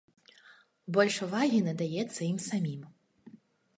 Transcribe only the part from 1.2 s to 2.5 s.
увагі надаецца ім